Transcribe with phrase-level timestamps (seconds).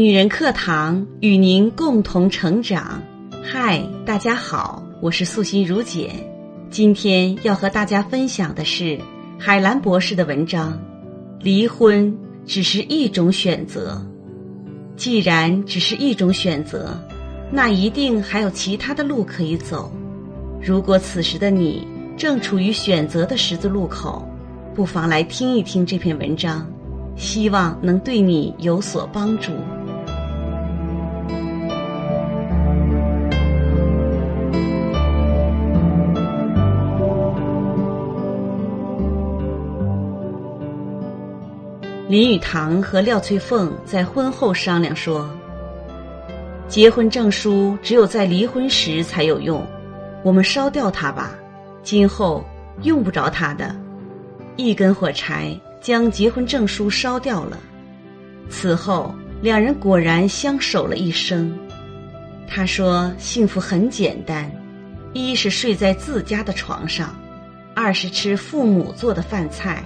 [0.00, 3.02] 女人课堂与您共同成长。
[3.42, 6.08] 嗨，大家好，我是素心如简。
[6.70, 8.98] 今天要和大家分享的是
[9.38, 10.80] 海兰博士的文章：
[11.40, 12.16] 离婚
[12.46, 14.00] 只是一种选择。
[14.96, 16.98] 既然只是一种选择，
[17.52, 19.92] 那一定还有其他的路可以走。
[20.62, 21.86] 如果此时的你
[22.16, 24.26] 正处于选择的十字路口，
[24.74, 26.66] 不妨来听一听这篇文章，
[27.16, 29.52] 希望能对你有所帮助。
[42.10, 45.30] 林语堂和廖翠凤在婚后商量说
[46.66, 49.64] ：“结婚证书只有在离婚时才有用，
[50.24, 51.30] 我们烧掉它吧，
[51.84, 52.44] 今后
[52.82, 53.76] 用不着它的。”
[54.58, 57.56] 一根火柴将结婚证书烧掉了。
[58.48, 61.56] 此后，两人果然相守了一生。
[62.48, 64.50] 他说：“幸福很简单，
[65.12, 67.14] 一是睡在自家的床上，
[67.72, 69.84] 二是吃父母做的饭菜。”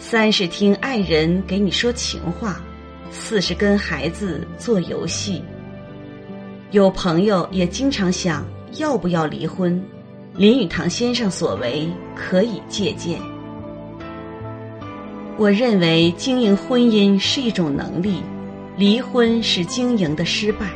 [0.00, 2.58] 三是听爱人给你说情话，
[3.10, 5.44] 四是跟孩子做游戏。
[6.70, 8.46] 有朋友也经常想
[8.78, 9.80] 要不要离婚，
[10.34, 13.20] 林语堂先生所为可以借鉴。
[15.36, 18.22] 我认为经营婚姻是一种能力，
[18.78, 20.66] 离婚是经营的失败。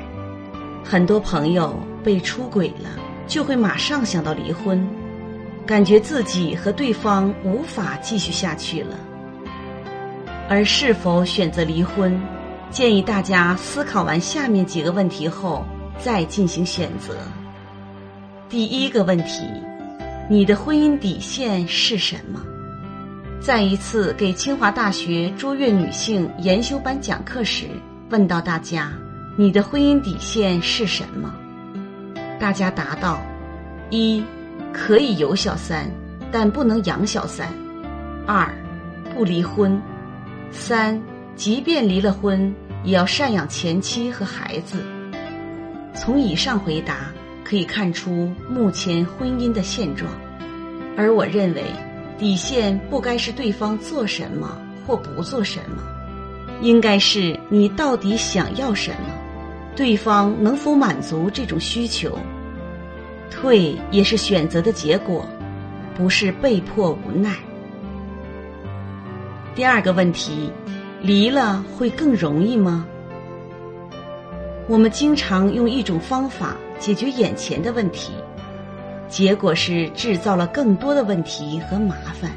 [0.85, 2.91] 很多朋友被出轨了，
[3.27, 4.87] 就会马上想到离婚，
[5.65, 8.95] 感觉自己和对方无法继续下去了。
[10.49, 12.21] 而是否选择离婚，
[12.71, 15.65] 建议大家思考完下面几个问题后
[15.99, 17.15] 再进行选择。
[18.49, 19.43] 第一个问题：
[20.29, 22.41] 你的婚姻底线是什么？
[23.41, 27.67] 在一次给清华大学卓越女性研修班讲课时，
[28.11, 28.93] 问到大家：
[29.37, 31.35] 你的婚姻底线是什么？
[32.39, 33.21] 大家答道：
[33.91, 34.23] 一，
[34.73, 35.91] 可以有小三，
[36.31, 37.49] 但不能养小三；
[38.27, 38.47] 二，
[39.15, 39.81] 不离婚。
[40.55, 40.99] 三，
[41.37, 42.55] 即便离了婚，
[42.85, 44.79] 也要赡养前妻和孩子。
[45.95, 47.13] 从以上回答
[47.45, 50.11] 可以看出目前婚姻的现状，
[50.97, 51.65] 而我认为
[52.19, 55.83] 底线不该是对方做什么或不做什么，
[56.63, 59.13] 应该是你到底想要什么，
[59.77, 62.19] 对方能否满足这种需求。
[63.31, 65.29] 退也是选择的结果，
[65.97, 67.37] 不是被迫无奈。
[69.55, 70.51] 第二个问题，
[71.01, 72.85] 离了会更容易吗？
[74.67, 78.13] 我们经常用一种方法解决眼前的问题，
[79.09, 82.33] 结果是制造了更多的问题和麻烦。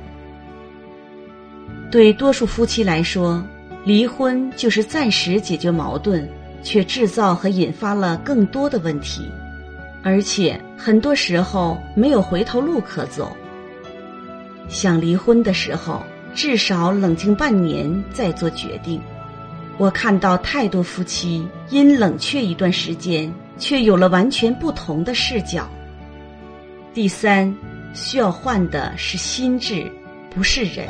[1.89, 3.43] 对多数夫妻来说，
[3.83, 6.29] 离婚就是暂时解决矛盾，
[6.61, 9.27] 却制造和引发了更多的问题，
[10.03, 13.35] 而且很多时候没有回头路可走。
[14.69, 16.03] 想离婚的时候。
[16.37, 19.01] 至少冷静半年再做决定。
[19.79, 25.67] 我看到太多夫妻因冷却一段时间，却有了完全不同的视角。
[26.93, 27.51] 第三，
[27.95, 29.91] 需要换的是心智，
[30.29, 30.87] 不是人。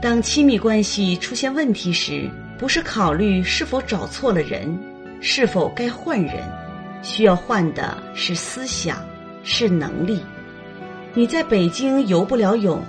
[0.00, 2.26] 当亲密关系出现问题时，
[2.56, 4.78] 不是考虑是否找错了人，
[5.20, 6.36] 是否该换人，
[7.02, 8.96] 需要换的是思想，
[9.44, 10.22] 是能力。
[11.12, 12.82] 你在北京游不了泳。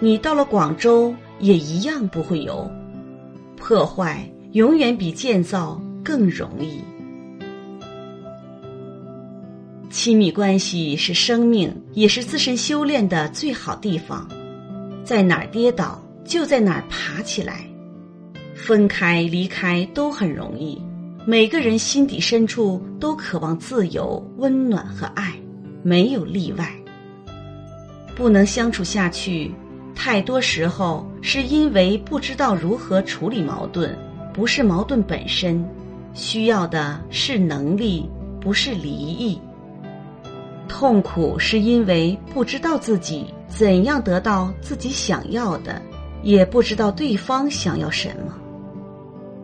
[0.00, 2.70] 你到了广州也一样不会有，
[3.56, 6.80] 破坏永远比建造更容易。
[9.90, 14.28] 亲密关系是生命，也是自身修炼的最好地方。
[15.04, 17.64] 在哪儿跌倒，就在哪儿爬起来。
[18.54, 20.80] 分开、离开都很容易，
[21.26, 25.32] 每个人心底深处都渴望自由、温暖和爱，
[25.82, 26.68] 没有例外。
[28.16, 29.52] 不能相处下去。
[29.94, 33.96] 太多时候是因为不知道如何处理矛盾，
[34.32, 35.64] 不是矛盾本身，
[36.12, 38.10] 需要的是能力，
[38.40, 39.40] 不是离异。
[40.68, 45.80] 痛苦是因为不知道自己怎样得到自己想要的，
[46.22, 48.34] 也不知道对方想要什么。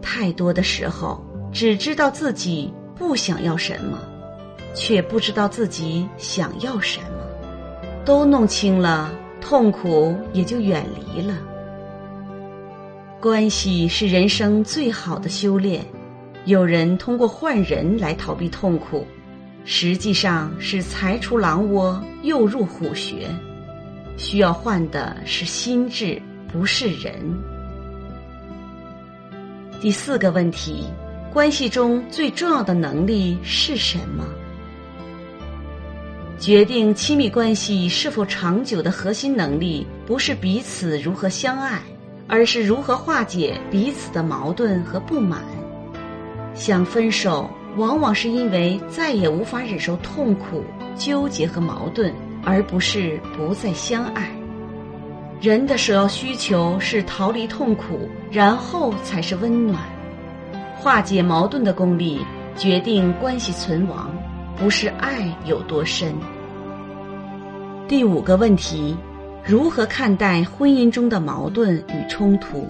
[0.02, 3.98] 太多的时候只知道自己不想要什么，
[4.74, 7.24] 却不知道自己想要什么，
[8.04, 9.10] 都弄清了。
[9.50, 11.36] 痛苦也就远离了。
[13.20, 15.84] 关系是人生最好的修炼。
[16.44, 19.04] 有人通过换人来逃避痛苦，
[19.64, 23.26] 实际上是才出狼窝又入虎穴。
[24.16, 27.12] 需要换的是心智，不是人。
[29.80, 30.84] 第四个问题：
[31.32, 34.24] 关系中最重要的能力是什么？
[36.40, 41.78] 决定亲密关系是否长久的核心能力，不是彼此如何相爱，
[42.26, 45.42] 而是如何化解彼此的矛盾和不满。
[46.54, 47.46] 想分手，
[47.76, 50.64] 往往是因为再也无法忍受痛苦、
[50.96, 52.10] 纠结和矛盾，
[52.42, 54.30] 而不是不再相爱。
[55.42, 59.78] 人的首要需求是逃离痛苦，然后才是温暖。
[60.74, 62.24] 化解矛盾的功力，
[62.56, 64.10] 决定关系存亡，
[64.60, 66.12] 不是爱有多深。
[67.88, 68.94] 第五个问题：
[69.42, 72.68] 如何看待婚姻中的矛盾与冲突？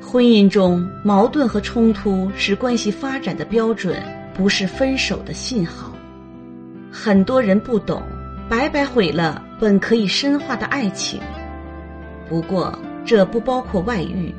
[0.00, 4.00] 婚姻中矛盾和冲突是关系发展的标准，
[4.32, 5.90] 不是分手的信号。
[6.92, 8.00] 很多人不懂，
[8.48, 11.20] 白白毁了本可以深化的爱情。
[12.28, 12.72] 不过，
[13.04, 14.32] 这不包括外遇。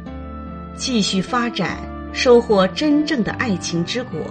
[0.77, 1.79] 继续发展，
[2.13, 4.21] 收获真正的爱情之果。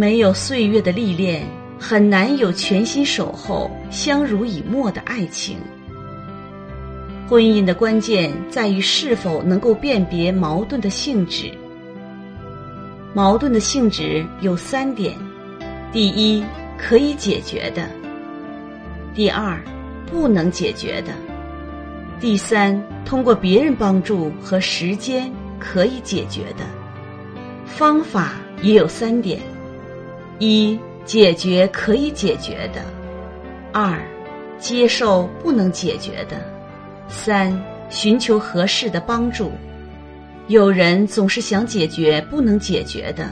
[0.00, 1.46] 没有岁月的历练，
[1.78, 5.58] 很难有全心守候、相濡以沫的爱情。
[7.28, 11.52] 婚姻的关键在于是否能够辨别矛盾的性质。
[13.12, 15.14] 矛盾的性质有三点：
[15.92, 16.42] 第一，
[16.78, 17.82] 可以解决的；
[19.14, 19.60] 第二，
[20.10, 21.12] 不能解决的。
[22.18, 26.64] 第三，通过别人帮助和时间可以解决的
[27.66, 29.38] 方法也有三点：
[30.40, 32.80] 一、解决可以解决的；
[33.72, 33.96] 二、
[34.58, 36.36] 接受不能解决的；
[37.08, 37.56] 三、
[37.88, 39.52] 寻求合适的帮助。
[40.48, 43.28] 有人总是想解决不能解决的，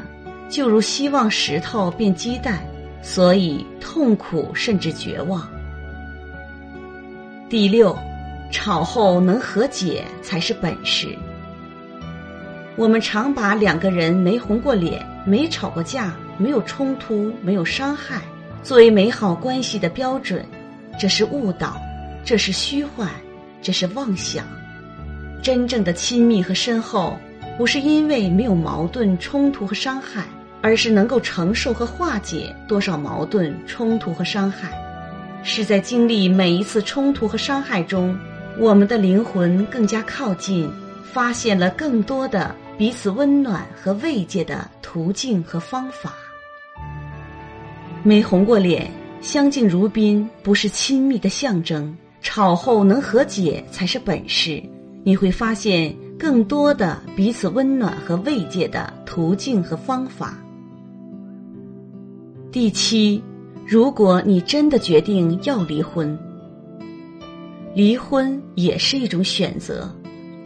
[0.48, 2.60] 就如希望石头变鸡蛋，
[3.02, 5.48] 所以痛苦甚至绝望。
[7.48, 7.98] 第六。
[8.50, 11.14] 吵后能和解才是本事。
[12.76, 18.22] 我们常把两个人没红过脸、没吵过架、没有冲突、没有伤害
[18.62, 20.44] 作为美好关系的标准，
[20.98, 21.76] 这是误导，
[22.24, 23.08] 这是虚幻，
[23.60, 24.44] 这是妄想。
[25.42, 27.16] 真正的亲密和深厚，
[27.56, 30.24] 不是因为没有矛盾、冲突和伤害，
[30.60, 34.70] 而是能够承受和化解多少矛盾、冲突和伤害，
[35.42, 38.16] 是在经历每一次冲突和伤害中。
[38.58, 40.68] 我们的灵魂更加靠近，
[41.12, 46.12] 发现了更多的彼此温暖和慰藉的途径和方法。
[48.02, 48.90] 没红过脸，
[49.20, 54.62] 相敬如宾不是亲密的象征，吵后能和解才是本事。
[55.04, 60.38] 你会发现更多的彼此温暖和慰藉的途径和方法。
[62.50, 63.22] 第七，
[63.66, 66.18] 如果你真的决定要离婚。
[67.74, 69.88] 离婚也是一种选择，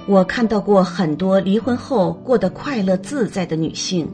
[0.07, 4.09] 我看到过很多离婚后过得快乐自在的女性。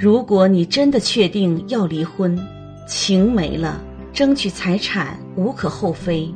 [0.00, 2.34] 如果你真的确定要离婚，
[2.88, 3.78] 情没了，
[4.14, 6.34] 争取财产无可厚非，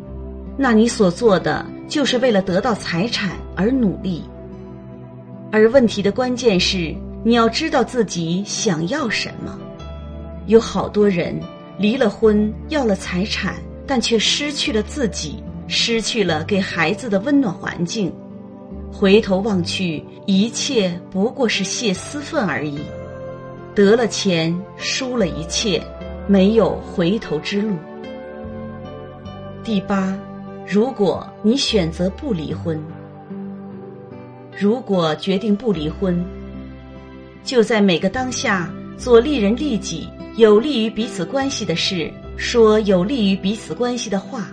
[0.58, 4.22] 那你所做的就是为了得到财产而努力。
[5.50, 6.94] 而问题的关键是
[7.24, 9.58] 你要知道自己想要什么。
[10.44, 11.34] 有好多人
[11.78, 13.54] 离了婚，要了财产，
[13.86, 15.42] 但却失去了自己。
[15.68, 18.12] 失去了给孩子的温暖环境，
[18.92, 22.78] 回头望去，一切不过是泄私愤而已。
[23.74, 25.82] 得了钱，输了一切，
[26.28, 27.74] 没有回头之路。
[29.64, 30.16] 第八，
[30.64, 32.80] 如果你选择不离婚，
[34.56, 36.24] 如果决定不离婚，
[37.42, 44.46] 就在每个当下做利人利己、有利于彼此关系的事，说有利于彼此关系的话。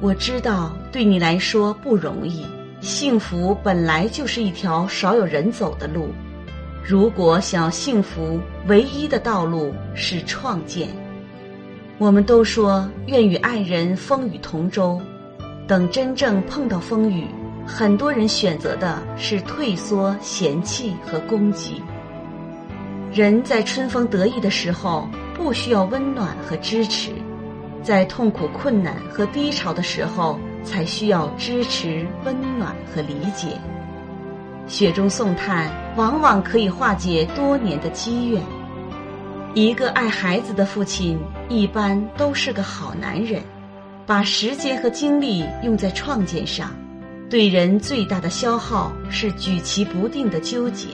[0.00, 2.44] 我知道对你来说不容易，
[2.80, 6.08] 幸福本来就是一条少有人走的路。
[6.88, 8.38] 如果想要幸福，
[8.68, 10.88] 唯一的道路是创建。
[11.98, 15.00] 我们都说愿与爱人风雨同舟，
[15.66, 17.26] 等真正碰到风雨，
[17.66, 21.82] 很多人选择的是退缩、嫌弃和攻击。
[23.12, 27.10] 人在春风得意的时候，不需要温暖和支持。
[27.82, 33.58] 在痛苦、困难和低潮的时候，才需要支持、温暖和理解。
[34.66, 38.42] 雪中送炭，往往可以化解多年的积怨。
[39.54, 41.18] 一个爱孩子的父亲，
[41.48, 43.42] 一般都是个好男人，
[44.04, 46.70] 把时间和精力用在创建上。
[47.30, 50.86] 对人最大的消耗是举棋不定的纠结。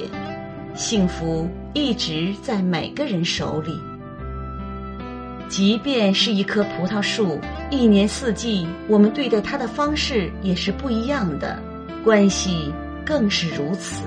[0.74, 3.72] 幸福一直在每个人手里。
[5.48, 7.38] 即便是一棵葡萄树，
[7.70, 11.62] 一年四季，我们对待它的方式也是不一样的，
[12.02, 12.72] 关系
[13.04, 14.04] 更是如此。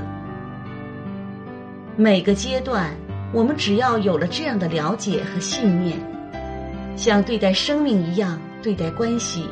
[1.98, 2.94] 每个阶段，
[3.32, 5.98] 我们只要有了这样的了解和信念，
[6.96, 9.48] 像对待生命一样对待关系，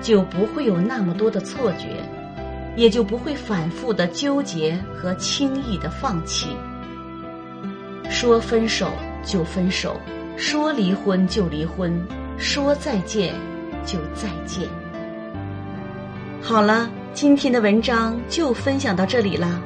[0.00, 1.88] 就不会有那么多的错觉，
[2.76, 6.48] 也就不会反复的纠结和轻易的放弃。
[8.08, 8.90] 说分手
[9.24, 10.00] 就分手，
[10.36, 11.92] 说离婚就离婚，
[12.38, 13.34] 说再见
[13.84, 14.68] 就再见。
[16.40, 19.60] 好了，今天的文章就分享到这里啦。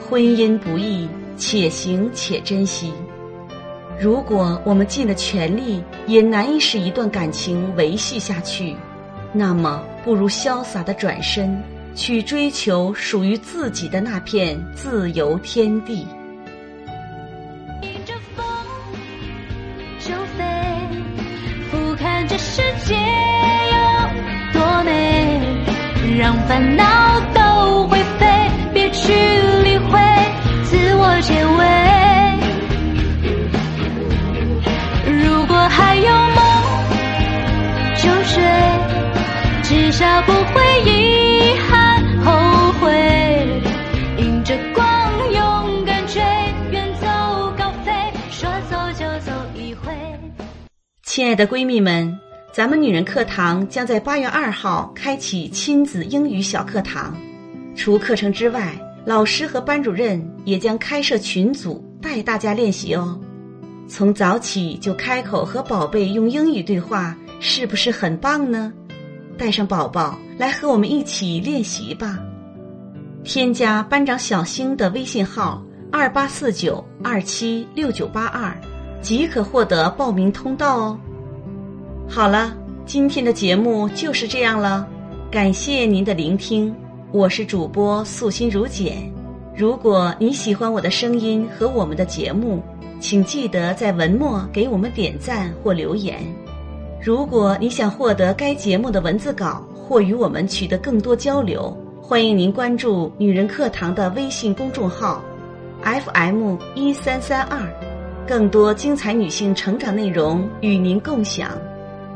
[0.00, 2.92] 婚姻不易，且行且珍惜。
[3.98, 8.76] 如果我们尽了全力，也难以使一段感情维系下去，
[9.32, 11.62] 那么不如潇洒的转身，
[11.94, 16.06] 去追求属于自己的那片自由天地。
[17.82, 18.44] 迎着风
[20.00, 20.44] 就飞，
[21.70, 22.96] 俯瞰这世界，
[26.16, 26.84] 让烦恼
[27.34, 28.26] 都会飞，
[28.72, 29.12] 别去。
[31.26, 31.64] 结尾。
[35.10, 36.36] 如果还有梦，
[37.96, 38.42] 就追，
[39.62, 42.92] 至少不会遗憾后悔。
[44.18, 44.84] 迎着光，
[45.32, 46.20] 勇敢追，
[46.70, 47.06] 远走
[47.56, 47.92] 高飞，
[48.30, 49.90] 说走就走一回。
[51.04, 52.20] 亲爱的闺蜜们，
[52.54, 57.12] 咱们女人课堂将在八月二号开启亲子英语小课堂，
[57.74, 58.72] 除课程之外。
[59.04, 63.20] 老师和班主任也将开设群组带大家练习哦。
[63.88, 68.72] 从早起就开口和宝贝用英语对话，是不是很棒呢？
[69.36, 72.20] 带上宝宝来和我们一起练习吧。
[73.24, 78.56] 添加班长小星的微信号二八四九二七六九八二，
[79.02, 81.00] 即可获得报名通道哦。
[82.08, 82.54] 好了，
[82.86, 84.86] 今天的节目就是这样了，
[85.30, 86.72] 感谢您的聆听。
[87.10, 89.10] 我是主播素心如简，
[89.56, 92.62] 如果你喜欢我的声音和我们的节目，
[93.00, 96.20] 请记得在文末给我们点赞或留言。
[97.02, 105.20] 如果你想获得该节目的文字稿或与我们取得更多交流，欢迎您关注“女人课堂”的微信公众号
[105.82, 107.60] FM 一三三二，
[108.26, 111.50] 更多精彩女性成长内容与您共享。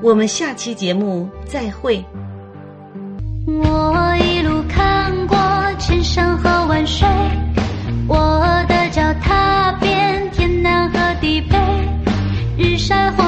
[0.01, 2.05] 我们下期节目再会。
[3.47, 5.37] 我一路看过
[5.79, 7.07] 千山和万水，
[8.07, 11.59] 我的脚踏遍天南和地北，
[12.57, 13.28] 日晒或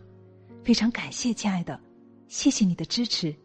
[0.63, 1.79] 非常感谢，亲爱的，
[2.27, 3.35] 谢谢你的支持。